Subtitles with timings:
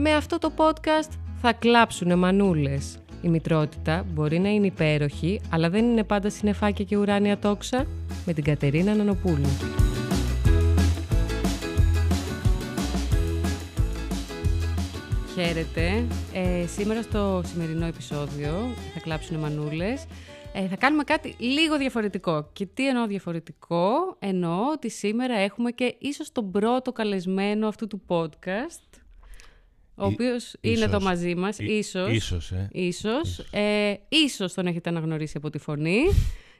[0.00, 2.98] Με αυτό το podcast θα κλάψουνε μανούλες.
[3.22, 7.86] Η μητρότητα μπορεί να είναι υπέροχη, αλλά δεν είναι πάντα συννεφάκια και ουράνια τόξα.
[8.26, 9.48] Με την Κατερίνα Νανοπούλου.
[15.34, 16.06] Χαίρετε.
[16.32, 18.52] Ε, σήμερα στο σημερινό επεισόδιο
[18.94, 20.06] θα κλάψουν μανούλες.
[20.52, 22.48] Ε, θα κάνουμε κάτι λίγο διαφορετικό.
[22.52, 28.02] Και τι εννοώ διαφορετικό, εννοώ ότι σήμερα έχουμε και ίσως τον πρώτο καλεσμένο αυτού του
[28.06, 28.98] podcast,
[29.98, 32.12] ο οποίος είναι εδώ μαζί μας, Ί- ίσως.
[32.12, 32.68] ίσως, ε.
[32.72, 33.38] Ίσως.
[33.50, 35.98] Ε, ίσως τον έχετε αναγνωρίσει από τη φωνή.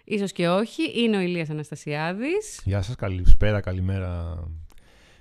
[0.05, 1.03] Ίσως και όχι.
[1.03, 2.61] Είναι ο Ηλίας Αναστασιάδης.
[2.65, 4.39] Γεια σας, καλησπέρα, καλημέρα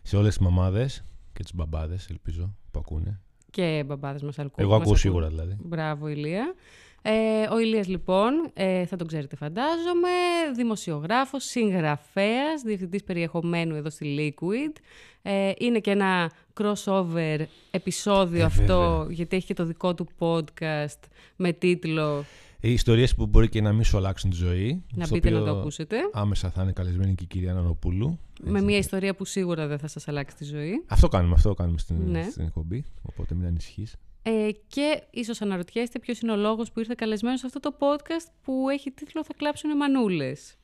[0.01, 1.03] σε όλες τις μαμάδες
[1.33, 3.19] και τις μπαμπάδες, ελπίζω, που ακούνε.
[3.51, 4.53] Και μπαμπάδες μας ακούνε.
[4.57, 4.97] Εγώ μας ακούω ακούνε.
[4.97, 5.55] σίγουρα δηλαδή.
[5.63, 6.55] Μπράβο, Ηλία.
[7.09, 10.09] Ε, ο Ηλίας λοιπόν, ε, θα τον ξέρετε φαντάζομαι,
[10.55, 14.81] δημοσιογράφος, συγγραφέας, διευθυντής περιεχομένου εδώ στη Liquid.
[15.21, 17.39] Ε, είναι και ένα crossover
[17.71, 19.13] επεισόδιο Ε, αυτό, βέβαια.
[19.13, 20.99] γιατί έχει και το δικό του podcast
[21.35, 22.25] με τίτλο
[22.59, 24.83] Οι ιστορίες που μπορεί και να μην σου αλλάξουν τη ζωή.
[24.93, 25.97] «Να στο μπείτε να οποίο το ακούσετε».
[26.13, 28.19] Άμεσα θα είναι καλεσμένη και η κυρία Νανοπούλου.
[28.43, 30.83] Με μια ιστορία που σίγουρα δεν θα σας αλλάξει τη ζωή.
[30.87, 32.27] Αυτό κάνουμε, αυτό κάνουμε στην, Ναι.
[32.31, 33.95] στην εκπομπή, οπότε μην ανησυχείς.
[34.29, 38.31] Ε, και ίσως αναρωτιέστε ποιος είναι ο λόγος που ήρθε καλεσμένος σε αυτό το podcast
[38.43, 40.55] που έχει τίτλο «Θα κλάψουν μανούλες».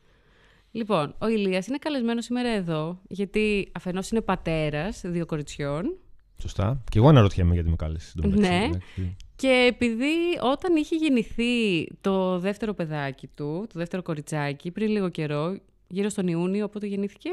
[0.71, 5.97] Λοιπόν, ο Ηλίας είναι καλεσμένος σήμερα εδώ, γιατί αφενός είναι πατέρας δύο κοριτσιών
[6.41, 6.83] Σωστά.
[6.91, 8.13] Και εγώ αναρωτιέμαι γιατί με κάλεσες.
[8.17, 8.63] εντωμεταξύ, Ναι.
[8.65, 9.15] εντάξει.
[9.35, 10.11] και επειδή
[10.41, 16.27] όταν είχε γεννηθεί το δεύτερο παιδάκι του, το δεύτερο κοριτσάκι, πριν λίγο καιρό, γύρω στον
[16.27, 17.29] Ιούνιο, οπότε γεννήθηκε,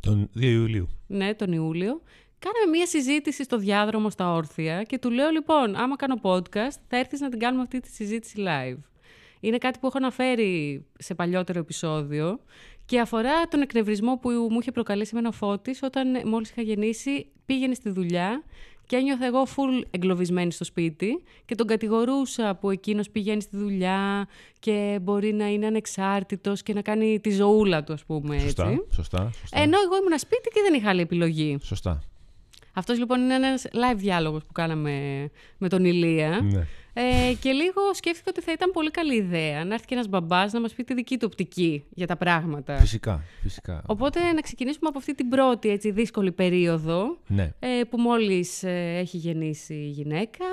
[0.00, 0.88] Τον 2 Ιουλίου.
[1.06, 2.00] ναι, τον Ιούλιο,
[2.46, 6.96] κάναμε μία συζήτηση στο διάδρομο στα όρθια και του λέω λοιπόν, άμα κάνω podcast, θα
[6.98, 8.78] έρθεις να την κάνουμε αυτή τη συζήτηση live.
[9.40, 12.40] Είναι κάτι που έχω αναφέρει σε παλιότερο επεισόδιο
[12.84, 17.26] και αφορά τον εκνευρισμό που μου είχε προκαλέσει με ένα Φώτης όταν μόλις είχα γεννήσει,
[17.46, 18.42] πήγαινε στη δουλειά
[18.86, 24.28] και ένιωθα εγώ full εγκλωβισμένη στο σπίτι και τον κατηγορούσα που εκείνος πηγαίνει στη δουλειά
[24.58, 28.84] και μπορεί να είναι ανεξάρτητος και να κάνει τη ζωούλα του ας πούμε Σωστά, έτσι.
[28.92, 29.60] σωστά, σωστά.
[29.60, 31.58] Ενώ εγώ ήμουν σπίτι και δεν είχα άλλη επιλογή.
[31.62, 32.02] Σωστά.
[32.78, 35.28] Αυτός λοιπόν είναι ένας live διάλογος που κάναμε
[35.58, 36.40] με τον Ηλία.
[36.42, 36.66] Ναι.
[36.98, 40.52] Ε, και λίγο σκέφτηκα ότι θα ήταν πολύ καλή ιδέα να έρθει και ένας μπαμπάς
[40.52, 42.76] να μας πει τη δική του οπτική για τα πράγματα.
[42.78, 43.82] Φυσικά, φυσικά.
[43.86, 47.52] Οπότε να ξεκινήσουμε από αυτή την πρώτη έτσι, δύσκολη περίοδο Ναι.
[47.58, 50.44] ε, που μόλις ε, έχει γεννήσει η γυναίκα.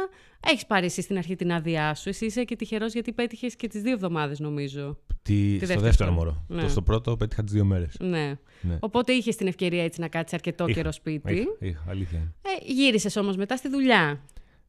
[0.47, 2.09] Έχεις πάρει εσύ στην αρχή την άδειά σου.
[2.09, 4.97] Εσύ είσαι και τυχερός γιατί πέτυχες και τις δύο εβδομάδες νομίζω.
[5.21, 6.23] Τι, στο δεύτερη δεύτερο φορά.
[6.23, 6.43] μωρό.
[6.47, 6.61] Ναι.
[6.61, 7.95] Το στο πρώτο πέτυχα τις δύο μέρες.
[7.99, 8.35] Ναι.
[8.61, 8.77] Ναι.
[8.79, 11.33] Οπότε είχες την ευκαιρία έτσι να κάτσεις αρκετό Είχα, καιρό σπίτι.
[11.33, 12.33] Είχα, είχα, αλήθεια είναι.
[12.41, 14.21] Ε, γύρισες όμως μετά στη δουλειά.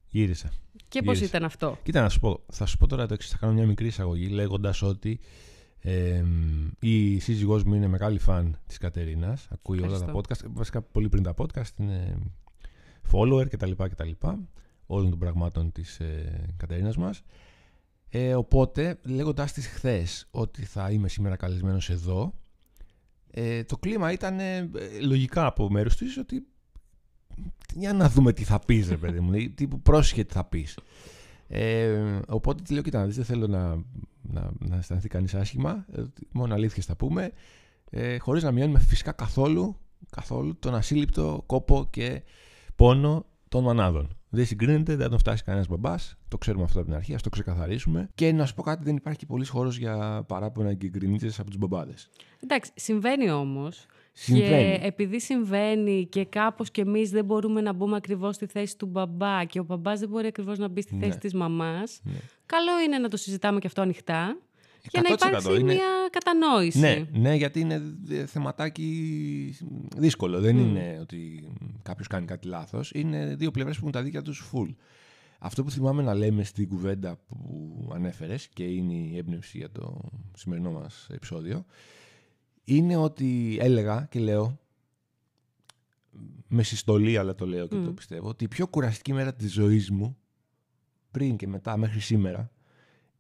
[0.08, 0.52] Γύρισα.
[0.94, 1.36] Και πώς Γύρισα.
[1.36, 3.30] ήταν αυτό; Κοίτα, να σου πω, θα σου πω τώρα το εξής.
[3.30, 5.20] Θα κάνω μια μικρή εισαγωγή λέγοντας ότι
[5.80, 6.24] ε,
[6.80, 9.48] η σύζυγός μου είναι μεγάλη φαν της Κατερίνας.
[9.50, 10.44] Ακούει όλα τα podcast.
[10.52, 11.78] Βασικά πολύ πριν τα podcast.
[11.78, 12.18] Είναι
[13.12, 13.70] follower κτλ.
[13.70, 14.10] κτλ
[14.86, 17.22] όλων των πραγμάτων της ε, Κατερίνας μας.
[18.08, 22.34] Ε, οπότε, λέγοντάς της χθες ότι θα είμαι σήμερα καλεσμένος εδώ,
[23.30, 26.46] ε, το κλίμα ήταν ε, λογικά από μέρους της ότι
[27.74, 30.78] για να δούμε τι θα πεις ρε παιδί μου, τύπου πρόσχε τι θα πεις.
[31.48, 33.74] Ε, οπότε τη λέω, κοίτα να δεις, δεν θέλω να,
[34.22, 37.32] να, να αισθανθεί κανείς άσχημα, ε, ότι μόνο αλήθειες θα πούμε,
[37.90, 39.76] ε, χωρίς να μειώνουμε φυσικά καθόλου,
[40.10, 42.22] καθόλου τον ασύλληπτο κόπο και
[42.76, 44.16] πόνο των μανάδων.
[44.28, 46.16] Δεν συγκρίνεται, δεν θα τον φτάσει κανένας μπαμπάς.
[46.28, 48.10] Το ξέρουμε αυτό από την αρχή, ας το ξεκαθαρίσουμε.
[48.14, 51.58] Και να σου πω κάτι, δεν υπάρχει πολλής χώρο για παράπονα και γκρινίτσε από τους
[51.58, 52.10] μπαμπάδες.
[52.42, 53.86] Εντάξει, συμβαίνει όμως.
[54.16, 54.78] Συμβαίνει.
[54.78, 58.86] Και επειδή συμβαίνει και κάπως και εμείς δεν μπορούμε να μπούμε ακριβώς στη θέση του
[58.86, 61.16] μπαμπά και ο μπαμπάς δεν μπορεί ακριβώς να μπει στη θέση Ναι.
[61.16, 62.12] της μαμάς, Ναι.
[62.46, 64.38] καλό είναι να το συζητάμε και αυτό ανοιχτά
[64.90, 66.78] για να 100% υπάρξει είναι- μια κατανόηση.
[66.78, 69.56] Ναι, ναι, γιατί είναι ε, θεματάκι
[69.96, 70.40] δύσκολο.
[70.40, 71.48] Δεν είναι ότι
[71.82, 72.90] κάποιος κάνει κάτι λάθος.
[72.94, 74.74] Είναι δύο πλευρές που έχουν τα δίκια τους full.
[75.38, 80.00] Αυτό που θυμάμαι να λέμε στην κουβέντα που ανέφερες και είναι η έμπνευση για το
[80.36, 81.64] σημερινό μας επεισόδιο,
[82.64, 84.58] είναι ότι έλεγα και λέω
[86.48, 89.90] με συστολή, αλλά το λέω και το πιστεύω, ότι η πιο κουραστική μέρα της ζωής
[89.90, 90.16] μου,
[91.10, 92.50] πριν και μετά μέχρι σήμερα,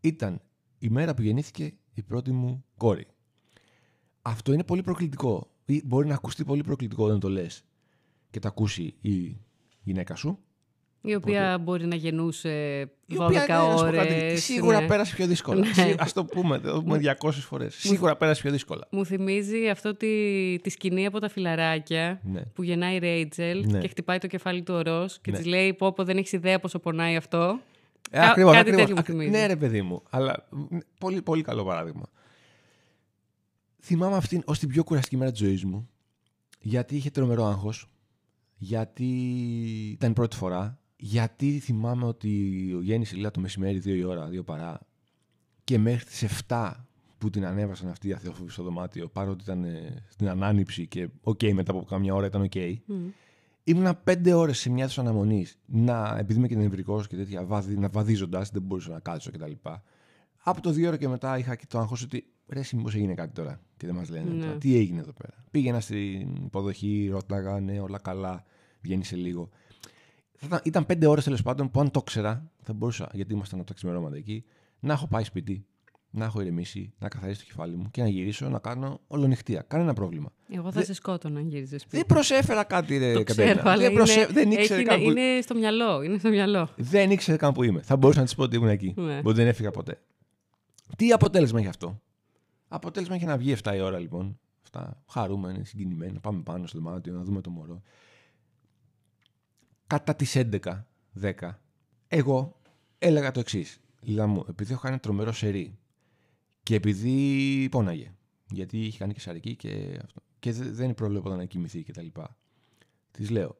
[0.00, 0.40] ήταν
[0.78, 3.06] η μέρα που γεννήθηκε η πρώτη μου κόρη.
[4.22, 5.50] Αυτό είναι πολύ προκλητικό.
[5.64, 7.64] Ή μπορεί να ακουστεί πολύ προκλητικό όταν το λες
[8.30, 9.40] και το ακούσει η
[9.82, 10.38] γυναίκα σου.
[11.06, 14.42] Η οποία μπορεί να γεννούσε 12 Η οποία, ναι, να σου πω κάτι, ώρες.
[14.44, 14.86] σίγουρα ναι.
[14.86, 15.60] πέρασε πιο δύσκολα.
[15.60, 15.72] Ναι.
[15.72, 17.74] Σί- Ας το πούμε, το πούμε 200 φορές.
[17.74, 18.86] Σίγουρα πέρασε πιο δύσκολα.
[18.90, 20.06] Μου θυμίζει αυτό τη,
[20.62, 22.40] τη σκηνή από τα φιλαράκια Ναι.
[22.40, 23.78] που γεννάει η Ρέιτσελ Ναι.
[23.78, 25.36] και χτυπάει το κεφάλι του ορός και Ναι.
[25.36, 27.58] της λέει πω πω δεν έχεις ιδέα πόσο πονάει αυτό.
[28.10, 28.80] Ε, Κα- ακριβώς, κάτι ακριβώς.
[28.80, 29.30] τέτοιο μου Ακρι- θυμίζει.
[29.40, 30.02] Ναι, ρε παιδί μου.
[30.10, 32.06] Αλλά μ, πολύ, πολύ καλό παράδειγμα.
[33.82, 35.88] Θυμάμαι αυτήν ως την πιο κουραστική μέρα της ζωής μου.
[36.60, 37.86] Γιατί είχε τρομερό άγχος.
[38.56, 39.04] Γιατί
[39.92, 40.78] ήταν η πρώτη φορά.
[40.96, 42.28] Γιατί θυμάμαι ότι
[42.82, 44.80] γέννησε η το μεσημέρι, δύο η ώρα, δύο παρά,
[45.64, 46.72] και μέχρι τις 7
[47.18, 51.38] που την ανέβασαν αυτή η αθεόφοβη στο δωμάτιο, παρότι ήταν ε, στην ανάνυψη και OK,
[51.42, 52.50] okay, μετά από κάμια ώρα ήταν OK.
[52.54, 52.74] Okay.
[52.88, 52.92] Mm.
[53.64, 55.58] Ήμουνα πέντε ώρες σε μια αίθουσα αναμονής,
[56.18, 59.52] επειδή είμαι και νευρικός και τέτοια, βαδι, να βαδίζοντας, δεν μπορούσα να κάτσω κτλ.
[60.42, 63.32] Από το δύο ώρα και μετά είχα και το άγχος ότι ρε, μήπως έγινε κάτι
[63.32, 64.30] τώρα και δεν μας λένε.
[64.30, 64.56] Ναι.
[64.58, 65.44] Τι έγινε εδώ πέρα.
[65.50, 68.44] Πήγαινα στην υποδοχή, ρώταγα, ναι, όλα καλά,
[68.80, 69.48] βγαίνει σε λίγο.
[70.44, 73.68] Ήταν, ήταν πέντε ώρες τέλος πάντων που αν το ήξερα, θα μπορούσα, γιατί ήμασταν από
[73.68, 74.44] τα ξημερώματα εκεί,
[74.80, 75.66] να έχω πάει σπίτι,
[76.10, 79.64] να έχω ηρεμήσει, να καθαρίσει το κεφάλι μου και να γυρίσω να κάνω ολονυχτία.
[79.68, 80.32] Κανένα πρόβλημα.
[80.48, 80.84] Εγώ θα Δε...
[80.84, 81.96] σε σκότωνα αν γύριζες σπίτι.
[81.96, 83.76] Δεν προσέφερα κάτι, ρε Κατέρινα.
[83.76, 84.26] Δεν, προσε...
[84.26, 85.10] δεν ήξερε καν που...
[85.10, 86.02] είναι στο μυαλό.
[86.02, 86.68] Είναι στο μυαλό.
[86.76, 87.80] Δεν ήξερε καν που είμαι.
[87.82, 88.94] Θα μπορούσα να της πω ότι ήμουν εκεί.
[88.96, 89.20] Ναι.
[89.24, 90.00] Ότι δεν έφυγα ποτέ.
[90.96, 92.00] Τι αποτέλεσμα έχει αυτό;
[92.68, 94.38] Αποτέλεσμα έχει να βγει 7 η ώρα λοιπόν.
[94.62, 96.18] Αυτά χαρούμενοι, συγκινημένοι.
[96.20, 97.82] Πάμε πάνω στο δωμάτιο να δούμε το μωρό.
[99.94, 100.58] Κατά τις 11,
[101.20, 101.32] 10,
[102.08, 102.60] εγώ
[102.98, 103.80] έλεγα το εξής.
[104.00, 105.78] Λίλα μου, επειδή έχω κάνει τρομερό σερί
[106.62, 108.14] και επειδή πόναγε,
[108.50, 110.22] γιατί είχε κάνει και σαρική και αυτό.
[110.38, 112.36] Και δεν προβλέπονταν να κοιμηθεί και τα λοιπά.
[113.10, 113.58] Της λέω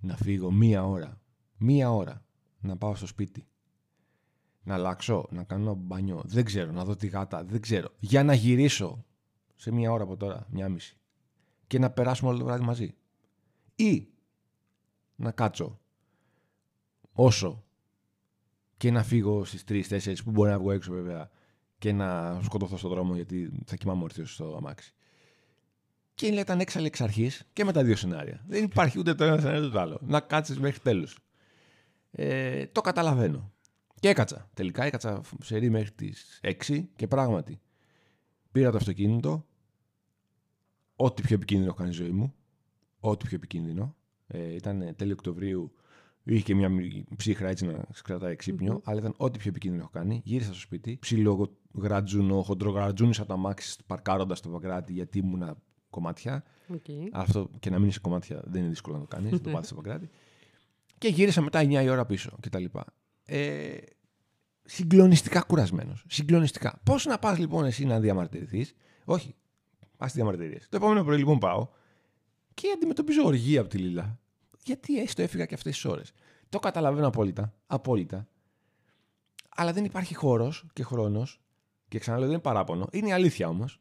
[0.00, 1.20] να φύγω μία ώρα,
[1.56, 2.24] μία ώρα
[2.60, 3.46] να πάω στο σπίτι.
[4.62, 6.22] Να αλλάξω, να κάνω μπανιό.
[6.24, 7.88] Δεν ξέρω, να δω τη γάτα, δεν ξέρω.
[7.98, 9.04] Για να γυρίσω
[9.56, 10.96] σε μία ώρα από τώρα, μία μισή.
[11.66, 12.94] Και να περάσουμε όλο το βράδυ μαζί.
[13.74, 14.11] Ή
[15.22, 15.80] να κάτσω
[17.12, 17.64] όσο
[18.76, 21.30] και να φύγω στις 3-4 που μπορεί να βγω έξω βέβαια
[21.78, 24.94] και να σκοτωθώ στον δρόμο γιατί θα κοιμάμαι όρθιος στο αμάξι.
[26.14, 28.44] Και ήταν έξαλλη εξ αρχής και με τα δύο σενάρια.
[28.46, 29.98] Δεν υπάρχει ούτε το ένα σενάριο ούτε το άλλο.
[30.02, 31.18] Να κάτσεις μέχρι τέλους.
[32.10, 33.52] Ε, το καταλαβαίνω.
[34.00, 34.50] Και έκατσα.
[34.54, 37.60] Τελικά έκατσα σε ρί μέχρι τις 6 και πράγματι
[38.52, 39.46] πήρα το αυτοκίνητο.
[40.96, 42.34] Ό,τι πιο επικίνδυνο έχω κάνει η ζωή μου.
[43.00, 43.96] Ό,τι πιο επικίνδυνο.
[44.32, 45.72] Ε, ήταν τέλειο Οκτωβρίου
[46.24, 46.70] Είχε και μια
[47.16, 48.82] ψύχρα έτσι να κρατάει ξύπνιο, mm-hmm.
[48.84, 50.20] αλλά ήταν ό,τι πιο επικίνδυνο έχω κάνει.
[50.24, 55.56] Γύρισα στο σπίτι, ψιλό γρατζούνο, χοντρογρατζούνισα τα μάξι παρκάροντας το Παγκράτη γιατί ήμουνα
[55.90, 56.44] κομμάτια.
[56.72, 57.08] Okay.
[57.12, 59.74] Αυτό και να μείνει σε κομμάτια δεν είναι δύσκολο να το κάνεις, το πάθεις στο
[59.74, 60.08] Παγκράτη.
[60.98, 62.64] Και γύρισα μετά 9 η ώρα πίσω κτλ.
[63.24, 63.76] Ε,
[64.62, 66.04] συγκλονιστικά κουρασμένος.
[66.08, 66.80] Συγκλονιστικά.
[66.84, 68.74] Πώς να πας λοιπόν εσύ να διαμαρτυρηθείς,
[69.04, 69.34] Όχι,
[69.96, 70.66] πα διαμαρτυρίες.
[70.68, 71.68] Το επόμενο πρωί λοιπόν πάω
[72.54, 74.21] και αντιμετωπίζω οργή από τη Λίλα
[74.64, 76.12] γιατί έστω έφυγα και αυτές τις ώρες.
[76.48, 77.54] Το καταλαβαίνω απόλυτα.
[77.66, 78.28] Απόλυτα.
[79.48, 81.40] Αλλά δεν υπάρχει χώρος και χρόνος.
[81.88, 82.86] Και ξαναλέω, δεν είναι παράπονο.
[82.92, 83.80] Είναι η αλήθεια όμως.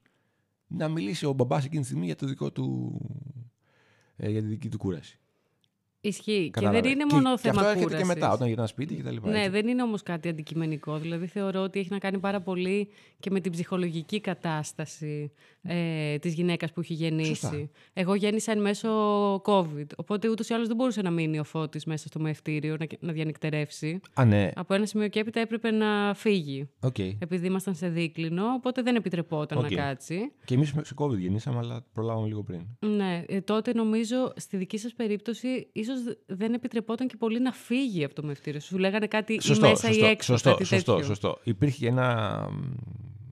[0.67, 2.97] Να μιλήσει ο μπαμπάς εκείνη τη στιγμή για, το δικό του,
[4.15, 5.19] ε, για τη δική του κούραση.
[6.03, 6.51] Ισχύει.
[6.59, 9.03] Και δεν είναι μόνο και, θέμα και αυτό έρχεται και μετά, όταν γυρνά σπίτι και
[9.03, 9.29] τα λοιπά.
[9.29, 10.97] Ναι, δεν είναι όμως κάτι αντικειμενικό.
[10.97, 12.89] Δηλαδή, θεωρώ ότι έχει να κάνει πάρα πολύ
[13.19, 15.31] και με την ψυχολογική κατάσταση
[15.61, 17.35] ε, της γυναίκας που έχει γεννήσει.
[17.35, 17.69] Σωστά.
[17.93, 18.89] Εγώ γέννησα εν μέσω
[19.35, 19.85] COVID.
[19.95, 23.11] Οπότε ούτως ή άλλως δεν μπορούσε να μείνει ο φώτης μέσα στο μευτήριο να, να
[23.11, 23.99] διανυκτερεύσει.
[24.13, 24.51] Α, ναι.
[24.55, 26.69] Από ένα σημείο και έπειτα έπρεπε να φύγει.
[26.79, 27.15] Okay.
[27.19, 29.61] Επειδή ήμασταν σε δίκλινο, οπότε δεν επιτρεπόταν okay.
[29.61, 30.31] να κάτσει.
[30.45, 32.61] Και εμείς σε COVID γεννήσαμε, αλλά προλάβαμε λίγο πριν.
[32.79, 33.23] Ναι.
[33.27, 35.90] Ε, τότε νομίζω στη δική σας περίπτωση ίσως
[36.25, 38.59] δεν επιτρεπόταν και πολύ να φύγει από το μευτήριο.
[38.59, 40.31] Σου λέγανε κάτι σωστό, μέσα σωστό, ή έξω.
[40.31, 41.07] Σωστό, κάτι σωστό, τέτοιο.
[41.07, 41.39] σωστό.
[41.43, 42.47] Υπήρχε ένα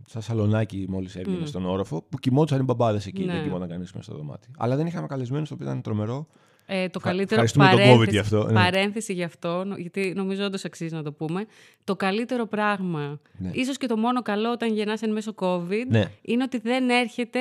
[0.06, 1.48] σαν σαλονάκι μόλις έβγαινε mm.
[1.48, 3.26] στον όροφο που κοιμόντουσαν οι μπαμπάδες εκεί.
[3.26, 3.34] Ναι.
[3.34, 4.52] Δεν κοιμόταν κανείς μέσα στο δωμάτιο.
[4.58, 6.28] Αλλά δεν είχαμε καλεσμένους, το οποίο ήταν τρομερό.
[6.71, 8.54] Ε, το καλύτερο παρένθεση, γι αυτό, ναι.
[8.54, 11.45] παρένθεση γι' αυτό, γιατί νομίζω όντως αξίζει να το πούμε.
[11.83, 13.49] Το καλύτερο πράγμα, ναι.
[13.54, 16.11] ίσως και το μόνο καλό όταν γεννάς εν μέσω COVID, ναι.
[16.21, 17.40] είναι ότι δεν έρχεται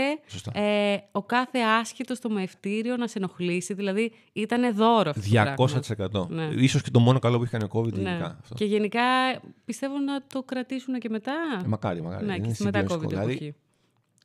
[0.53, 3.75] ε, ο κάθε άσχετος στο μευτήριο να σε ενοχλήσει.
[3.75, 5.67] Δηλαδή ήταν δώρο αυτό.
[6.25, 6.29] 200%.
[6.29, 6.45] Ναι.
[6.45, 7.93] Ίσως και το μόνο καλό που είχε κάνει ο COVID.
[7.93, 8.01] Ναι.
[8.01, 8.55] Γενικά, αυτό.
[8.55, 9.01] Και γενικά
[9.65, 11.33] πιστεύω να το κρατήσουν και μετά.
[11.65, 12.27] Ε, μακάρι, μακάρι.
[12.27, 13.09] Ναι, και μετά COVID.
[13.09, 13.55] Δηλαδή,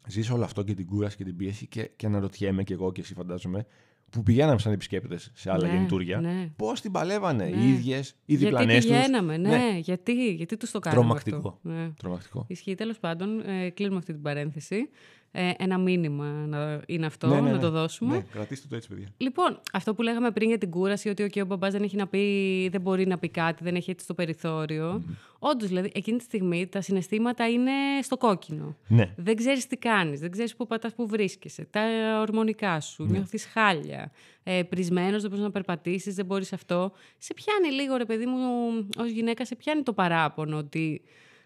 [0.07, 3.01] ζήσω όλο αυτό και την κούραση και την πίεση και, και αναρωτιέμαι και εγώ και
[3.01, 3.65] εσύ φαντάζομαι
[4.13, 6.49] που πηγαίναμε σαν επισκέπτες σε άλλα ναι, γεννητούρια, ναι.
[6.55, 7.49] πώς την παλεύανε ναι.
[7.49, 8.85] οι ίδιες, οι διπλανές τους.
[8.85, 9.49] Γιατί πηγαίναμε, ναι.
[9.49, 9.77] ναι.
[9.77, 11.01] Γιατί, γιατί τους το κάναμε.
[11.01, 11.37] Τρομακτικό.
[11.37, 11.59] Αυτό.
[11.61, 11.89] Ναι.
[11.97, 12.45] Τρομακτικό.
[12.47, 13.39] Ισχύει τέλος πάντων.
[13.39, 14.89] Ε, κλείνουμε αυτή την παρένθεση
[15.35, 17.79] ε, ένα μήνυμα να είναι αυτό, ναι, ναι, να το ναι.
[17.79, 18.15] δώσουμε.
[18.15, 19.07] Ναι, κρατήστε το έτσι, παιδιά.
[19.17, 22.07] Λοιπόν, αυτό που λέγαμε πριν για την κούραση, ότι okay, ο μπαμπάς δεν έχει να
[22.07, 25.03] πει, δεν μπορεί να πει κάτι, δεν έχει έτσι το περιθώριο.
[25.07, 25.15] Mm.
[25.39, 27.71] Όντως, δηλαδή, εκείνη τη στιγμή τα συναισθήματα είναι
[28.01, 28.75] στο κόκκινο.
[28.87, 29.13] Ναι.
[29.15, 31.67] Δεν ξέρεις τι κάνεις, δεν ξέρεις πού πατάς, πού βρίσκεσαι.
[31.69, 31.81] Τα
[32.19, 33.11] ορμονικά σου, ναι.
[33.11, 34.11] νιώθεις χάλια.
[34.43, 36.91] Ε, Πρισμένο, δεν μπορείς να περπατήσεις, δεν μπορείς αυτό.
[37.17, 38.39] Σε πιάνει λίγο, ρε παιδί μου,
[38.97, 41.01] ως γυναίκα, σε πιάνει το παράπονο ότι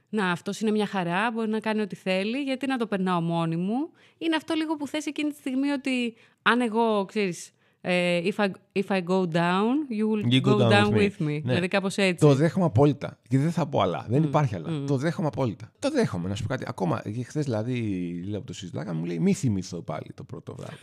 [0.10, 3.56] να, αυτός είναι μια χαρά, μπορεί να κάνει ό,τι θέλει, γιατί να το περνάω μόνη
[3.56, 3.92] μου.
[4.18, 7.52] Είναι αυτό λίγο που θες εκείνη τη στιγμή ότι αν εγώ, ξέρεις, ε,
[7.88, 11.26] if, I, if I go down, you will You go, down, with me.
[11.26, 11.40] Ναι.
[11.40, 12.26] Δηλαδή κάπως έτσι.
[12.26, 13.18] Το δέχομαι απόλυτα.
[13.28, 14.06] Και δεν θα πω άλλα.
[14.10, 14.84] Δεν υπάρχει άλλα.
[14.88, 15.72] Το δέχομαι απόλυτα.
[15.80, 16.30] Το δέχομαι.
[16.30, 16.66] Να σου πω κάτι.
[16.68, 17.80] Ακόμα και χθες δηλαδή,
[18.28, 20.78] λέω από το συζητάκα, μου λέει μη θυμηθώ πάλι το πρώτο βράδυ.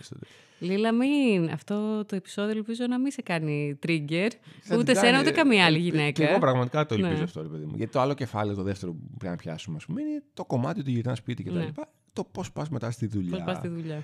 [0.59, 1.51] Λίλα, μην.
[1.51, 4.29] Αυτό το επεισόδιο ελπίζω να μην σε κάνει trigger.
[4.79, 6.11] ούτε σένα, ούτε καμία άλλη γυναίκα.
[6.11, 7.23] Και εγώ πραγματικά το ελπίζω ναι.
[7.23, 7.73] αυτό, ρε παιδί μου.
[7.77, 10.83] Γιατί το άλλο κεφάλαιο, το δεύτερο που πρέπει να πιάσουμε, ας πούμε, είναι το κομμάτι
[10.83, 11.57] του γυρνάς σπίτι κτλ.
[11.57, 11.71] Ναι.
[12.13, 13.31] Το πώς πας μετά στη δουλειά.
[13.31, 14.03] Πώς πας στη δουλειά.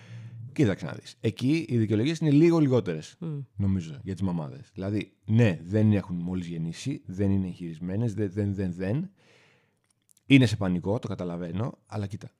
[0.53, 1.17] Κοίταξε να δεις.
[1.21, 3.17] Εκεί οι δικαιολογίες είναι λίγο λιγότερες,
[3.57, 4.71] νομίζω, για τις μαμάδες.
[4.75, 9.11] Δηλαδή, ναι, δεν έχουν μόλις γεννήσει, δεν είναι εγχειρισμένες, δεν, δεν, δεν, δεν.
[10.27, 12.31] Είναι σε πανικό, το καταλαβαίνω, αλλά κοίτα.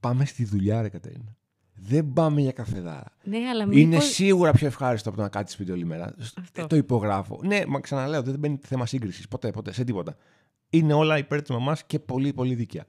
[0.00, 1.36] Πάμε στη δουλειά, ρε Κατερίνα.
[1.74, 3.16] Δεν πάμε για καφεδάρα.
[3.24, 6.14] Ναι, αλλά Είναι σίγουρα πιο ευχάριστο από το να κάτσεις σπίτι όλη μέρα.
[6.18, 6.66] Αυτό.
[6.66, 7.40] Το υπογράφω.
[7.44, 9.28] Ναι, μα ξαναλέω, δεν μπαίνει θέμα σύγκρισης.
[9.28, 10.16] Ποτέ, ποτέ, σε τίποτα.
[10.70, 12.86] Είναι όλα υπέρ της μαμάς και πολύ, πολύ δίκαια.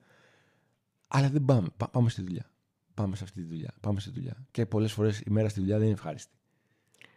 [1.08, 1.68] Αλλά δεν πάμε.
[1.92, 2.52] Πάμε στη δουλειά
[2.98, 3.74] πάμε σε αυτή τη δουλειά.
[3.82, 4.46] Πάμε στη δουλειά.
[4.52, 6.32] Και πολλές φορές η μέρα στη δουλειά δεν είναι ευχάριστη.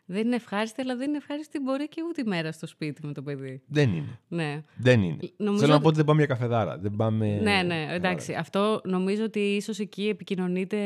[0.04, 3.12] Δεν είναι ευχάριστη, αλλά δεν είναι ευχάριστη μπορεί και ούτε η μέρα στο σπίτι με
[3.12, 3.62] το παιδί.
[3.66, 4.18] Δεν είναι.
[4.28, 4.62] Ναι.
[4.76, 5.16] Δεν είναι.
[5.36, 6.78] Νομίζω Θέλω να πω ότι δεν πάμε για καφεδάρα.
[6.78, 7.40] Δεν πάμε...
[7.40, 8.34] Ναι, ναι, εντάξει.
[8.34, 10.78] Αυτό νομίζω ότι ίσως εκεί επικοινωνείται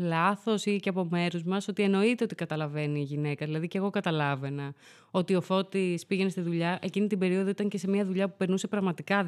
[0.00, 3.46] λάθος ή και από μέρους μας ότι εννοείται ότι καταλαβαίνει η γυναίκα.
[3.46, 4.74] Δηλαδή και εγώ καταλάβαινα
[5.10, 6.78] ότι ο Φώτης πήγαινε στη δουλειά.
[6.82, 9.24] Εκείνη την περίοδο ήταν και σε μια δουλειά που περνούσε πραγματικά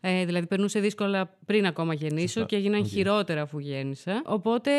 [0.00, 2.88] ε, δηλαδή, περνούσε δύσκολα πριν ακόμα γεννήσω και έγιναν okay.
[2.88, 4.22] χειρότερα αφού γέννησα.
[4.24, 4.70] Οπότε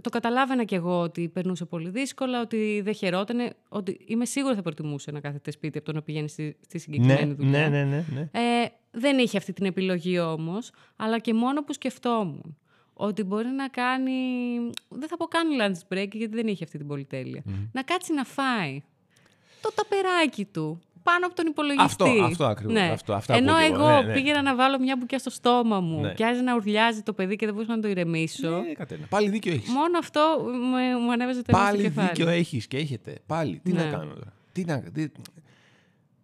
[0.00, 4.62] το καταλάβαινα κι εγώ ότι περνούσε πολύ δύσκολα, ότι δεν χαιρότανε, ότι είμαι σίγουρη θα
[4.62, 7.68] προτιμούσε να κάθεται σπίτι από το να πηγαίνει στη, στη συγκεκριμένη ναι, δουλειά.
[7.68, 8.20] Ναι, ναι, ναι.
[8.32, 12.56] Ε, δεν είχε αυτή την επιλογή όμως, αλλά και μόνο που σκεφτόμουν
[12.92, 14.12] ότι μπορεί να κάνει.
[14.88, 17.42] Δεν θα πω καν lunch break, γιατί δεν είχε αυτή την πολυτέλεια.
[17.72, 18.82] Να κάτσει να φάει
[19.60, 21.84] το ταπεράκι του πάνω από τον υπολογιστή.
[21.84, 22.74] Αυτό, αυτό ακριβώς.
[22.74, 22.90] Ναι.
[22.92, 24.12] Αυτό, αυτά Ενώ εγώ ναι, ναι.
[24.12, 26.14] πήγαινα να βάλω μια μπουκιά στο στόμα μου ναι.
[26.14, 28.50] και άρχισε να ουρλιάζει το παιδί και δεν μπορούσα να το ηρεμήσω.
[28.50, 29.06] Ναι, κατένα.
[29.06, 29.68] Πάλι δίκιο έχεις.
[29.68, 32.08] Μόνο αυτό μου, μου ανέβαζε το Πάλι κεφάλι.
[32.08, 33.18] δίκιο έχεις και έχετε.
[33.26, 33.60] Πάλι.
[33.62, 33.90] Τι να ναι.
[33.90, 34.32] κάνω τώρα.
[34.52, 35.06] Τι να, τι,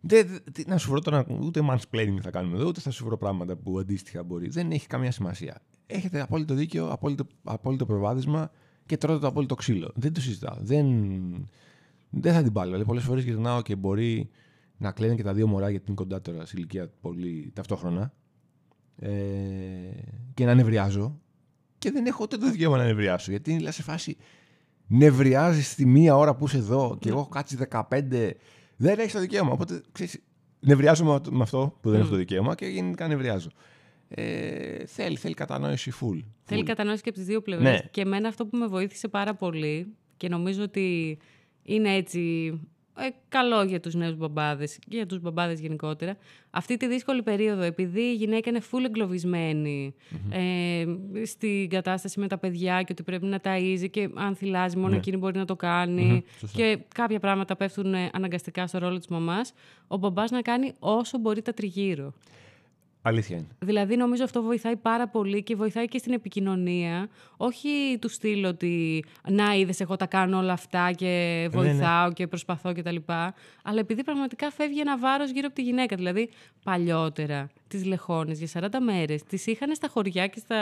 [0.00, 3.16] δεν, τι, να σου βρω τώρα, ούτε mansplaining θα κάνουμε εδώ, ούτε θα σου βρω
[3.16, 4.48] πράγματα που αντίστοιχα μπορεί.
[4.48, 5.62] Δεν έχει καμία σημασία.
[5.86, 8.50] Έχετε απόλυτο δίκιο, απόλυτο, απόλυτο προβάδισμα
[8.86, 9.92] και τρώτε το απόλυτο ξύλο.
[9.94, 10.56] Δεν το συζητάω.
[10.60, 10.86] Δεν,
[12.10, 12.66] δεν θα την πάρω.
[12.66, 14.30] Δηλαδή, πολλές φορές γυρνάω και μπορεί
[14.80, 18.12] να κλαίνουν και τα δύο μωρά γιατί είναι κοντά τώρα σε ηλικία πολύ ταυτόχρονα
[18.96, 19.10] ε,
[20.34, 21.20] και να νευριάζω
[21.78, 24.16] και δεν έχω ούτε το δικαίωμα να νευριάσω γιατί είναι σε φάση
[24.86, 27.82] νευριάζεις τη μία ώρα που είσαι εδώ και εγώ έχω κάτσει 15
[28.76, 30.22] δεν έχεις το δικαίωμα οπότε ξέρεις,
[30.60, 33.48] νευριάζω με αυτό που δεν έχω το δικαίωμα και γενικά νευριάζω
[34.08, 36.20] ε, θέλει, θέλει κατανόηση full.
[36.44, 37.80] Θέλει κατανόηση και από τις δύο πλευρές.
[37.80, 37.88] Ναι.
[37.90, 41.18] Και εμένα αυτό που με βοήθησε πάρα πολύ και νομίζω ότι
[41.62, 42.52] είναι έτσι
[42.98, 46.16] ε, καλό για τους νέους μπαμπάδες και για τους μπαμπάδες γενικότερα.
[46.50, 49.94] Αυτή τη δύσκολη περίοδο, επειδή η γυναίκα είναι full εγκλωβισμενη
[50.30, 50.84] ε,
[51.24, 54.96] στην κατάσταση με τα παιδιά και ότι πρέπει να ταΐζει και αν θυλάζει μόνο ναι.
[54.96, 59.52] εκείνη μπορεί να το κανει και κάποια πράγματα πέφτουν ε, αναγκαστικά στο ρόλο της μαμάς,
[59.88, 62.12] ο μπαμπάς να κάνει όσο μπορεί τα τριγύρω.
[63.02, 63.46] Αλήθεια είναι.
[63.58, 67.08] Δηλαδή, νομίζω αυτό βοηθάει πάρα πολύ και βοηθάει και στην επικοινωνία.
[67.36, 72.12] Όχι του στυλ ότι να είδες, εγώ τα κάνω όλα αυτά και ναι, βοηθάω ναι.
[72.12, 72.96] και προσπαθώ κτλ.
[73.62, 75.96] Αλλά επειδή πραγματικά φεύγει ένα βάρος γύρω από τη γυναίκα.
[75.96, 76.30] Δηλαδή,
[76.62, 80.56] παλιότερα τις λεχόνε για 40 μέρες τις είχαν στα χωριά και στα.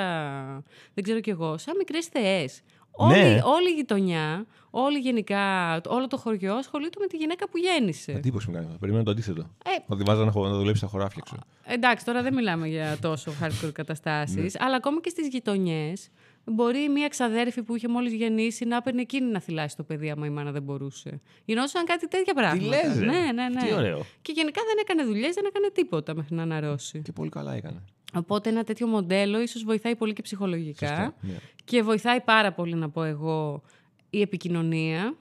[0.95, 2.63] Δεν ξέρω κι εγώ, σαν μικρές θεές.
[3.01, 3.41] Όλη, ναι.
[3.45, 8.13] όλη η γειτονιά, όλη γενικά, όλο το χωριό ασχολείται με τη γυναίκα που γέννησε.
[8.13, 8.77] Εντύπωση μου κάνει.
[8.81, 9.41] Περιμένω το αντίθετο.
[9.41, 11.41] Ε, ότι βάζα να, να δουλέψει στα χωράφια, ξέρω.
[11.65, 14.65] Εντάξει, τώρα δεν μιλάμε για τόσο hardcore καταστάσεις, ναι.
[14.65, 16.09] αλλά ακόμα και στις γειτονιές
[16.45, 20.27] μπορεί μια ξαδέρφη που είχε μόλις γεννήσει να έπαιρνε εκείνη να θυλάσει το παιδί, άμα
[20.27, 21.21] η μάνα δεν μπορούσε.
[21.45, 22.59] Γινόταν κάτι τέτοια πράγματα.
[22.59, 23.67] Τι λες, ναι, ναι, ναι.
[23.67, 24.05] Τι ωραίο.
[24.23, 27.03] Και γενικά δεν έκανε δουλειές, δεν έκανε τίποτα μέχρι να αναρρώσει.
[27.03, 27.83] Και πολύ καλά έκανε.
[28.15, 31.37] Οπότε ένα τέτοιο μοντέλο ίσως βοηθάει πολύ και ψυχολογικά ναι.
[31.65, 33.63] και βοηθάει πάρα πολύ να πω εγώ
[34.11, 35.17] η επικοινωνια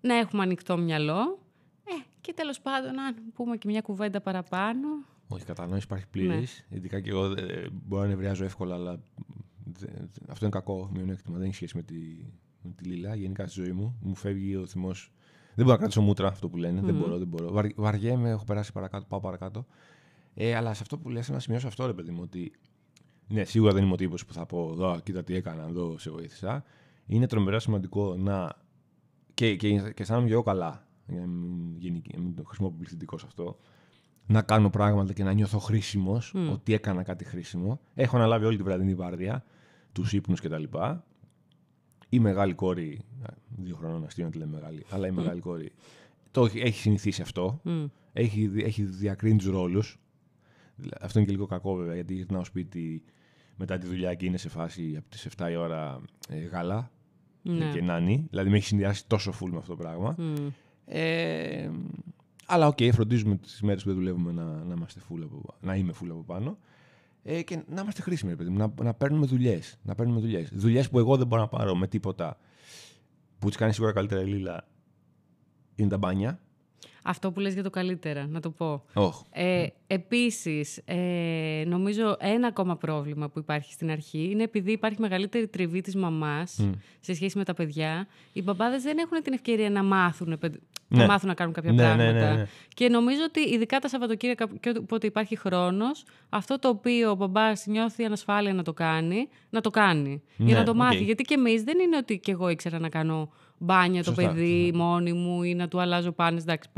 [0.00, 1.38] να έχουμε ανοιχτό μυαλό
[1.84, 4.88] ε, και τέλος πάντων αν πούμε και μια κουβέντα παραπάνω.
[5.28, 6.66] Όχι, κατανόηση υπάρχει πλήρης.
[6.68, 6.76] Ναι.
[6.76, 9.00] Ειδικά και εγώ ε, μπορώ να νευριάζω εύκολα, αλλά
[10.28, 11.38] αυτό είναι κακό μειονέκτημα.
[11.38, 11.94] Δεν έχει σχέση με τη,
[12.62, 13.14] με τη Λίλα.
[13.14, 15.12] Γενικά στη ζωή μου μου φεύγει ο θυμός.
[15.54, 16.80] Δεν μπορώ να κρατήσω μούτρα αυτό που λένε.
[16.80, 17.52] Δεν μπορώ, δεν μπορώ.
[17.52, 19.66] Βαρ, βαριέμαι, έχω περάσει παρακάτω, πάω παρακάτω.
[20.40, 22.52] Ε, αλλά σε αυτό που λες να σημειώσω αυτό, ρε παιδί μου, ότι
[23.28, 26.10] ναι, σίγουρα δεν είμαι ο τύπος που θα πω, εδώ, κοίτα τι έκανα, εδώ σε
[26.10, 26.64] βοήθησα.
[27.06, 28.52] Είναι τρομερά σημαντικό να.
[29.34, 33.24] και, και, και αισθάνομαι και εγώ καλά, για να μην, μην το χρησιμοποιώ πληθυντικό σε
[33.26, 33.58] αυτό,
[34.26, 36.52] να κάνω πράγματα και να νιώθω χρήσιμος, mm.
[36.52, 37.80] ότι έκανα κάτι χρήσιμο.
[37.94, 39.44] Έχω αναλάβει όλη τη βραδινή βάρδια,
[39.92, 40.64] τους ύπνους κτλ.
[42.08, 43.00] Η μεγάλη κόρη,
[43.48, 45.72] δύο χρόνων αστείο τη λέμε μεγάλη, αλλά η μεγάλη κόρη
[46.30, 47.60] το έχει συνηθίσει αυτό.
[47.64, 47.86] Mm.
[48.12, 49.98] Έχει, έχει διακρίνει τους ρόλους.
[51.00, 53.02] Αυτό είναι και λίγο κακό βέβαια, γιατί γυρνάω σπίτι
[53.56, 56.90] μετά τη δουλειά και είναι σε φάση από τις 7 η ώρα ε, γάλα.
[57.42, 57.70] ναι.
[57.72, 58.26] και νάνι.
[58.30, 60.14] Δηλαδή με έχει συνδυάσει τόσο full με αυτό το πράγμα.
[60.18, 60.50] Mm.
[60.84, 61.70] Ε,
[62.46, 65.74] αλλά OK, okay, φροντίζουμε τις μέρες που δεν δουλεύουμε να, να, είμαστε full από, να
[65.74, 66.58] είμαι full από πάνω.
[67.22, 69.78] Ε, και να είμαστε χρήσιμοι, παιδί μου, να, να παίρνουμε δουλειές.
[69.82, 70.50] Να παίρνουμε δουλειές.
[70.52, 72.38] Δουλειές που εγώ δεν μπορώ να πάρω με τίποτα
[73.38, 74.68] που τις κάνει σίγουρα καλύτερα η Λίλα
[75.74, 76.40] είναι τα μπάνια.
[77.08, 78.84] Αυτό που λες για το καλύτερα, να το πω.
[78.94, 79.10] Oh.
[79.30, 85.48] Ε, επίσης, ε, νομίζω ένα ακόμα πρόβλημα που υπάρχει στην αρχή είναι επειδή υπάρχει μεγαλύτερη
[85.48, 86.68] τριβή της μαμάς
[87.00, 88.06] σε σχέση με τα παιδιά.
[88.32, 90.38] Οι μπαμπάδες δεν έχουν την ευκαιρία να μάθουν,
[90.88, 90.98] ναι.
[90.98, 92.34] να, μάθουν να κάνουν κάποια ναι, ναι, πράγματα.
[92.34, 97.14] Ναι, και νομίζω ότι ειδικά τα Σαββατοκύριακα και όποτε υπάρχει χρόνος, αυτό το οποίο ο
[97.14, 100.22] μπαμπάς νιώθει ανασφάλεια να το κάνει, να το κάνει.
[100.36, 101.04] για να το μάθει.
[101.04, 105.12] Γιατί και εμείς δεν είναι ότι και εγώ ήξερα να κάνω μπάνια το παιδί μόνη
[105.12, 106.42] μου ή να του αλλάζω πάνες.
[106.42, 106.68] Εντάξει,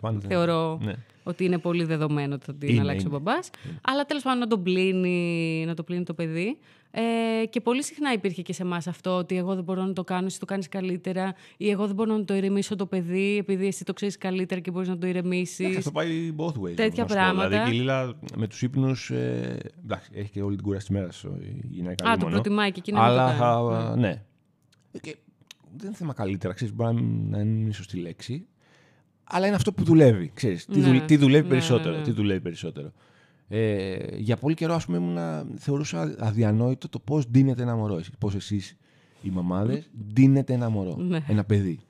[0.00, 0.24] πάνες.
[0.28, 0.92] Θεωρώ ναι.
[1.22, 3.50] ότι είναι πολύ δεδομένο ότι θα την αλλάξει ο μπαμπάς.
[3.82, 6.58] Αλλά τέλος πάντων να το πλύνει, να το πλύνει το παιδί.
[6.92, 10.04] Ε, και πολύ συχνά υπήρχε και σε εμάς αυτό ότι εγώ δεν μπορώ να το
[10.04, 13.66] κάνω, εσύ το κάνεις καλύτερα, ή εγώ δεν μπορώ να το ηρεμήσω το παιδί, επειδή
[13.66, 15.76] εσύ το ξέρεις καλύτερα και μπορείς να το ηρεμήσεις.
[15.76, 16.74] Αυτό πάει both ways.
[16.74, 17.48] Τέτοια πράγματα.
[17.48, 19.10] Δηλαδή, και η Λίλα με τους ύπνους.
[19.10, 22.10] Ε, εντάξει, έχει και όλη την κούραση της μέρας η γυναίκα.
[22.10, 24.00] Α, το προτιμάει και εκείνη Αλλά, να το κάνει.
[24.00, 24.22] ναι.
[25.00, 25.16] Και
[25.76, 28.46] δεν είναι θέμα καλύτερα, ξέρεις, μπορεί να είναι η σωστή λέξη,
[29.24, 31.00] αλλά είναι αυτό που δουλεύει, ξέρεις, τι, ναι.
[31.00, 32.92] τι δουλεύει ναι, περισσότερο, ναι, τι δουλεύει περισσότερο.
[33.48, 35.18] Ε, για πολύ καιρό, ας πούμε, ήμουν,
[35.56, 38.76] θεωρούσα αδιανόητο το πώς δίνεται ένα μωρό, πώς εσείς
[39.22, 40.98] οι μαμάδες δίνετε ένα μωρό,
[41.28, 41.80] ένα παιδί.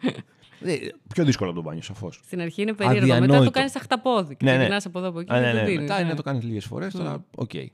[0.62, 0.76] Ε,
[1.14, 2.20] πιο δύσκολο το μπάνιο, σαφώς.
[2.24, 3.02] Στην αρχή είναι περίεργο.
[3.02, 3.32] Αδιανόητο.
[3.32, 4.36] Μετά το κάνεις αχταπόδι.
[4.36, 4.76] Και ναι, ναι.
[4.84, 5.32] από εδώ από εκεί.
[5.32, 6.92] ναι, ναι, Μετά είναι να το κάνεις λίγες φορές.
[6.92, 7.50] Τώρα, OK.
[7.54, 7.66] Okay.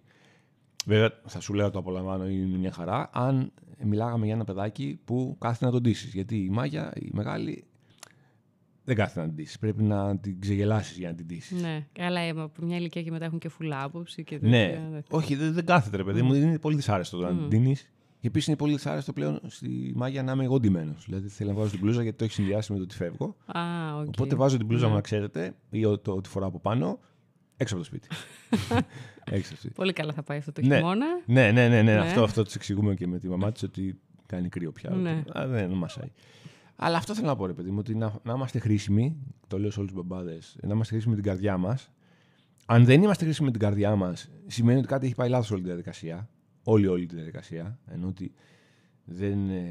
[0.86, 3.10] Βέβαια, θα σου λέω το απολαμβάνω, είναι μια χαρά.
[3.12, 3.52] Αν
[3.82, 6.12] μιλάγαμε για ένα παιδάκι που κάθεται να τον ντύσεις.
[6.12, 7.64] Γιατί η μάγια, η μεγάλη,
[8.84, 9.58] δεν κάθεται να την ντύσεις.
[9.58, 11.62] Πρέπει να την ξεγελάσεις για να την ντύσεις.
[11.62, 14.24] Ναι, αλλά από μια ηλικία και μετά έχουν και φουλά άποψη.
[14.24, 16.34] Και ναι, όχι, δεν, δεν κάθεται, ρε παιδί μου.
[16.34, 17.90] Είναι πολύ δυσάρεστο το να την ντύνεις.
[18.20, 21.04] Και επίσης είναι πολύ δυσάρεστο πλέον στη μάγια να είμαι εγώ ντυμένος.
[21.04, 23.36] Δηλαδή θέλω να βάζω την μπλούζα γιατί το έχει συνδυάσει με το ότι φεύγω.
[23.46, 23.60] Α,
[24.00, 24.06] okay.
[24.06, 24.96] Οπότε βάζω την μπλούζα μου ναι.
[24.96, 26.98] να ξέρετε ή το ότι φοράω από πάνω
[27.62, 28.08] έξω από το σπίτι.
[29.74, 30.76] Πολύ καλά θα πάει αυτό το ναι.
[30.76, 31.06] χειμώνα.
[31.26, 31.82] Ναι, ναι, ναι, ναι.
[31.82, 31.98] ναι.
[31.98, 34.90] Αυτό, αυτό το εξηγούμε και με τη μαμά της ότι κάνει κρύο πια.
[34.90, 35.22] Ναι.
[35.38, 36.10] Α, δεν μασάει.
[36.76, 39.70] Αλλά αυτό θέλω να πω, ρε παιδί μου, ότι να, να είμαστε χρήσιμοι, το λέω
[39.70, 41.90] σε όλους τους μπαμπάδες, να είμαστε χρήσιμοι με την καρδιά μας.
[42.66, 45.60] Αν δεν είμαστε χρήσιμοι με την καρδιά μας, σημαίνει ότι κάτι έχει πάει λάθος όλη
[45.60, 46.28] τη διαδικασία.
[46.62, 47.78] Όλη, όλη τη διαδικασία.
[47.86, 48.32] Ενώ ότι
[49.06, 49.64] δεν ε,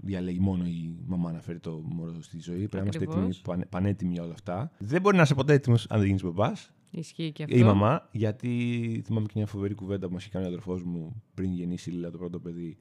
[0.00, 2.68] διαλέγει μόνο η μαμά να φέρει το μωρό στη ζωή.
[2.68, 4.70] Πρέπει να είμαστε έτοιμοι, πανέτοιμοι για όλα αυτά.
[4.78, 6.52] Δεν μπορεί να είσαι ποτέ έτοιμος αν δεν γίνεις μπαμπά.
[6.90, 7.56] Ισχύει και αυτό.
[7.56, 11.22] Η μαμά, γιατί θυμάμαι και μια φοβερή κουβέντα που μας είχε κάνει ο αδερφός μου
[11.34, 12.76] πριν γεννήσει η Λίλα, το πρώτο παιδί,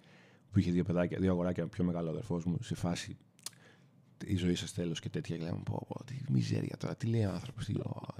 [0.51, 3.17] που είχε δύο παιδάκια, δύο αγοράκια, πιο μεγάλος αδερφός μου, σε φάση
[4.25, 5.37] η ζωή σας τέλος και τέτοια.
[5.37, 7.69] Και λέμε, πω, πω, τι μιζέρια τώρα, τι λέει ο άνθρωπος,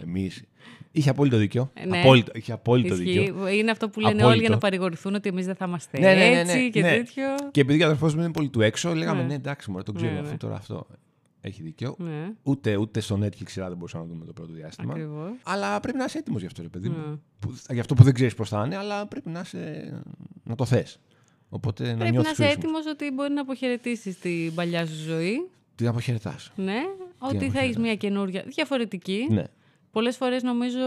[0.02, 0.44] εμείς.
[0.92, 1.72] Είχε απόλυτο δίκιο.
[1.74, 2.00] Ε, ναι.
[2.00, 3.48] Απόλυτο, είχε απόλυτο δίκιο.
[3.48, 4.32] Είναι αυτό που λένε απόλυτο.
[4.32, 6.70] όλοι για να παρηγορηθούν ότι εμείς δεν θα είμαστε ναι, ναι, ναι, ναι έτσι ναι,
[6.70, 7.26] και τέτοιο.
[7.52, 10.20] Και επειδή ο αδερφός μου είναι πολύ του έξω, λέγαμε, ναι, εντάξει, μόνο το ξέρω
[10.20, 10.88] αυτό τώρα αυτό.
[11.42, 11.96] Έχει δίκιο.
[11.98, 12.34] Ναι.
[12.44, 14.94] Ούτε, ούτε στο Netflix σειρά δεν μπορούσαμε να δούμε το πρώτο διάστημα.
[14.94, 15.32] Ακριβώς.
[15.44, 16.96] Αλλά πρέπει να είσαι έτοιμος γι' αυτό, ρε παιδί μου.
[16.98, 17.74] Ναι.
[17.74, 19.94] Γι' αυτό που δεν ξέρεις πώς θα είναι, αλλά πρέπει να, είσαι,
[20.44, 21.00] να το θες.
[21.50, 25.50] Οπότε πρέπει να, να είσαι έτοιμος ότι μπορεί να αποχαιρετήσεις την παλιά σου ζωή.
[25.78, 26.52] Την αποχαιρετάς.
[26.56, 26.82] Ναι,
[27.18, 29.28] ότι θα έχεις μια καινούρια διαφορετική.
[29.30, 29.44] Ναι.
[29.92, 30.86] Πολλές φορές νομίζω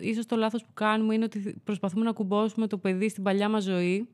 [0.00, 3.62] ίσως το λάθος που κάνουμε είναι ότι προσπαθούμε να κουμπώσουμε το παιδί στην παλιά μας
[3.62, 4.08] ζωή.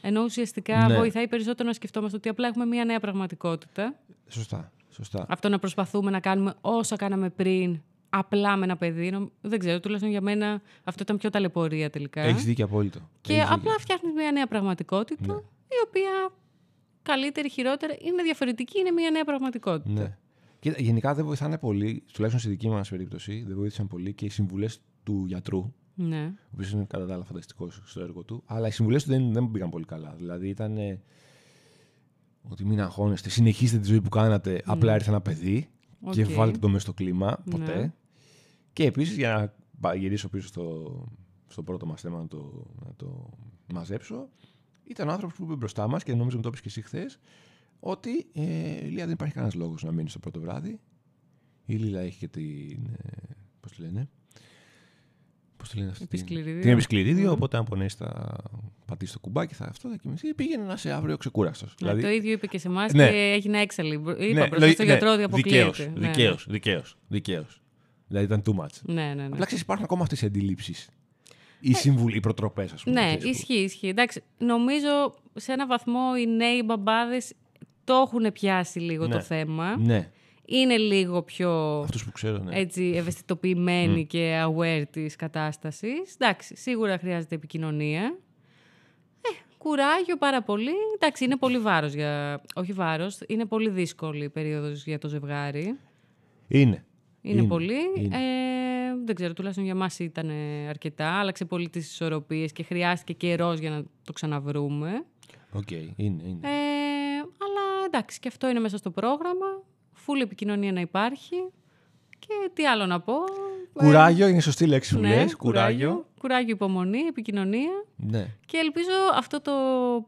[0.00, 0.96] Ενώ ουσιαστικά ναι.
[0.96, 3.94] βοηθάει περισσότερο να σκεφτόμαστε ότι απλά έχουμε μια νέα πραγματικότητα.
[4.28, 4.72] Σωστά.
[4.90, 5.26] Σωστά.
[5.28, 9.30] Αυτό να προσπαθούμε να κάνουμε όσα κάναμε πριν, απλά με ένα παιδί.
[9.40, 12.20] Δεν ξέρω, τουλάχιστον για μένα αυτό ήταν πιο ταλαιπωρία τελικά.
[12.20, 12.98] Έχεις δίκιο απόλυτο.
[13.20, 15.40] Και Έχεις απλά φτιάχνεις μια νέα πραγματικότητα, ναι.
[15.66, 16.30] η οποία
[17.12, 20.00] καλύτερη, χειρότερα, είναι διαφορετική, είναι μια νέα πραγματικότητα.
[20.00, 20.16] Ναι.
[20.58, 24.28] Και γενικά δεν βοηθάνε πολύ, τουλάχιστον στη δική μας περίπτωση, δεν βοήθησαν πολύ και οι
[24.28, 25.72] συμβουλές του γιατρού.
[25.94, 26.32] Ναι.
[26.34, 28.42] Ο οποίος είναι κατά τα άλλα φανταστικός στο έργο του.
[28.46, 30.14] Αλλά οι συμβουλές του δεν, δεν πήγαν πολύ καλά.
[30.16, 30.78] Δηλαδή ήταν
[32.42, 34.62] ότι μην αγχώνεστε, συνεχίστε τη ζωή που κάνατε, mm.
[34.64, 35.68] απλά ήρθε ένα παιδί
[36.06, 36.12] okay.
[36.12, 37.76] και βάλτε το μέσα στο κλίμα, ποτέ.
[37.76, 37.92] Ναι.
[38.72, 41.06] Και επίσης για να γυρίσω πίσω στο,
[41.48, 43.30] στο πρώτο μας θέμα να το, να το
[43.72, 44.28] μαζέψω,
[44.88, 47.18] ήταν ο άνθρωπος που είπε μπροστά μας και νομίζω μου το είπες και εσύ χθες,
[47.80, 50.80] ότι ε, η Λία δεν υπάρχει κανένας λόγος να μείνεις στο πρώτο βράδυ.
[51.64, 52.86] Η Λίλα έχει και την.
[53.02, 54.08] Ε, Πώς τη λένε,
[55.56, 56.04] Πώς τη λένε αυτή.
[56.04, 56.60] Επισκληρίδιο.
[56.60, 57.34] Την επισκληρίδιο, mm.
[57.34, 58.36] οπότε αν πονέσει θα
[58.86, 60.34] πατήσει το κουμπάκι, θα αυτό θα κοιμηθεί.
[60.34, 61.74] Πήγαινε να είσαι αύριο ξεκούραστος.
[61.80, 62.02] Ναι, δηλαδή...
[62.02, 63.10] Το ίδιο είπε και σε εμάς ναι.
[63.10, 63.94] και έγινε έξαλλη.
[63.94, 65.92] Είπα ναι, μπροστά στο ναι, γιατρό ότι αποκλείεται.
[65.96, 66.96] Δικαίως, δικαίως.
[67.08, 67.62] Δικαίως.
[68.08, 68.80] Δηλαδή ήταν too much.
[68.82, 69.24] Ναι, ναι, ναι.
[69.24, 70.88] Απλά ξέρεις, υπάρχουν ακόμα αυτές οι αντιλήψεις.
[71.60, 73.00] Οι, συμβουλ, οι προτροπές, ας πούμε.
[73.00, 73.88] Ναι, ισχύει, ισχύει.
[73.88, 77.32] Εντάξει, νομίζω σε ένα βαθμό οι νέοι μπαμπάδες
[77.84, 79.14] το έχουν πιάσει λίγο ναι.
[79.14, 79.76] το θέμα.
[79.78, 80.10] Ναι
[80.50, 82.58] είναι λίγο πιο Αυτούς που ξέρω, ναι.
[82.58, 86.14] έτσι, ευαισθητοποιημένοι και aware της κατάστασης.
[86.18, 88.18] Εντάξει, σίγουρα χρειάζεται επικοινωνία.
[89.20, 90.72] Ε, κουράγιο πάρα πολύ.
[90.94, 92.42] Εντάξει, είναι πολύ βάρος για...
[92.54, 95.78] Όχι βάρος, είναι πολύ δύσκολη η περίοδος για το ζευγάρι.
[96.48, 96.84] Είναι.
[97.22, 97.80] Είναι, πολύ.
[98.10, 98.57] Ε,
[99.08, 100.30] δεν ξέρω, τουλάχιστον για μας ήταν
[100.68, 101.18] αρκετά.
[101.18, 105.04] Άλλαξε πολύ τις ισορροπίες και χρειάστηκε καιρός για να το ξαναβρούμε.
[105.52, 105.88] OK, okay.
[105.96, 106.40] είναι, είναι.
[106.42, 109.62] Ε, αλλά εντάξει, και αυτό είναι μέσα στο πρόγραμμα.
[109.92, 111.36] Φούλη επικοινωνία να υπάρχει.
[112.18, 113.14] Και τι άλλο να πω.
[113.72, 115.36] Κουράγιο είναι σωστή λέξη που ναι, λες.
[115.36, 116.06] Κουράγιο.
[116.20, 117.84] Κουράγιο, υπομονή, επικοινωνία.
[117.96, 118.26] Ναι.
[118.46, 119.52] Και ελπίζω αυτό το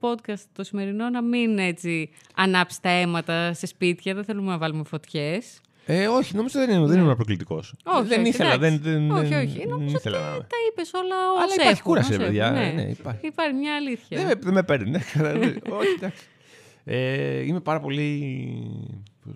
[0.01, 4.15] podcast το σημερινό να μην έτσι ανάψει τα αίματα σε σπίτια.
[4.15, 5.61] Δεν θέλουμε να βάλουμε φωτιές.
[5.87, 7.75] Ε, όχι, νομίζω δεν, είναι, δεν ήμουν προκλητικός.
[7.85, 8.53] Όχι, δεν όχι, ήθελα.
[8.53, 8.79] εντάξει.
[8.79, 9.59] Δεν, δεν, όχι, δεν- όχι.
[9.59, 10.47] δεν Νομίζω ήθελα ότι να.
[10.47, 12.47] τα είπες όλα ως Αλλά υπάρχει έχουν, κούραση, ως ρε παιδιά.
[12.55, 13.27] έχουν, Ναι, υπάρχει.
[13.27, 14.19] Υπάρχει μια αλήθεια.
[14.19, 14.91] Δεν με, δεν με παίρνει.
[14.91, 14.99] ναι.
[15.71, 16.27] όχι, εντάξει.
[16.85, 18.25] Ε, είμαι πάρα πολύ.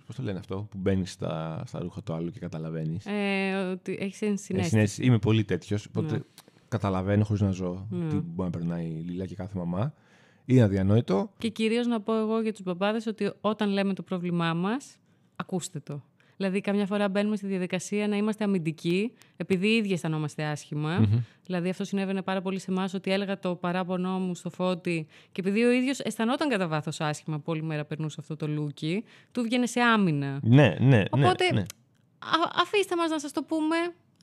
[0.07, 3.07] Πώ το λένε αυτό, που μπαίνεις στα, στα ρούχα του άλλου και καταλαβαίνεις.
[3.07, 4.75] Ε, ότι έχεις ενσυναίσθηση.
[4.75, 5.05] συνέστηση.
[5.07, 5.87] Είμαι πολύ τέτοιος.
[5.87, 6.21] Οπότε Ναι.
[6.69, 8.09] καταλαβαίνω χωρίς να ζω Ναι.
[8.09, 9.95] τι μπορεί να περνάει η Λίλα και κάθε μαμά.
[10.45, 11.31] Είναι αδιανόητο.
[11.39, 14.97] Και κυρίως να πω εγώ για τους μπαμπάδες ότι όταν λέμε το πρόβλημά μας,
[15.37, 16.03] ακούστε το.
[16.37, 21.09] Δηλαδή, καμιά φορά μπαίνουμε στη διαδικασία να είμαστε αμυντικοί, επειδή οι ίδιοι αισθανόμαστε άσχημα.
[21.45, 25.41] Δηλαδή, αυτό συνέβαινε πάρα πολύ σε εμάς, ότι έλεγα το παράπονό μου στο φώτι, και
[25.41, 29.43] επειδή ο ίδιος αισθανόταν κατά βάθος άσχημα που όλη μέρα περνούσε αυτό το λούκι, του
[29.43, 30.39] βγαίνει σε άμυνα.
[30.43, 31.03] Ναι, ναι.
[31.11, 31.61] Οπότε, ναι, ναι.
[32.19, 33.77] Α, αφήστε μας να σας το πούμε.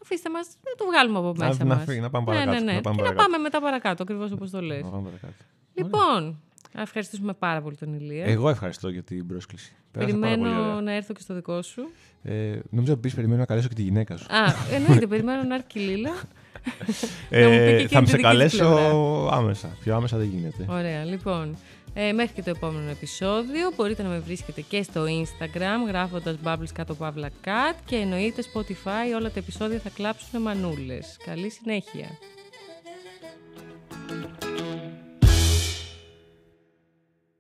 [0.04, 1.84] Αφήστε μας, δεν το βγάλουμε από Να- μέσα να μας.
[1.84, 3.32] φύγει, να πάμε Ναι, παρακάτω, Ναι, ναι, να πάμε Και να παρακάτω.
[3.32, 4.82] πάμε μετά παρακάτω, ακριβώς όπως το λες.
[4.84, 5.34] Να πάμε παρακάτω.
[5.74, 6.42] Λοιπόν,
[6.74, 8.26] να ευχαριστήσουμε πάρα πολύ τον Ηλία.
[8.26, 9.74] Εγώ ευχαριστώ για την πρόσκληση.
[9.92, 10.82] Πέρασα πάρα πολύ Περιμένω ωραία.
[10.82, 11.90] να έρθω και στο δικό σου.
[12.24, 14.26] Ε, νομίζω επίσης περιμένω να καλέσω και τη γυναίκα σου.
[14.36, 16.10] Α, εννοείται, περιμένω να έρθει και η Λίλα.
[16.12, 16.18] μου
[16.86, 16.94] πει
[17.30, 19.38] και Ε, εκείνη θα με τη σε δική της καλέσω πλευρά.
[19.38, 19.78] άμεσα.
[19.84, 20.66] Πιο άμεσα δεν γίνεται.
[20.70, 21.56] Ωραία, λοιπόν.
[21.94, 26.70] Ε, μέχρι και το επόμενο επεισόδιο μπορείτε να με βρίσκετε και στο Instagram γράφοντας bubbles
[26.74, 31.18] κάτω παύλα cat και εννοείται Spotify όλα τα επεισόδια θα κλάψουν μανούλες.
[31.26, 32.08] Καλή συνέχεια.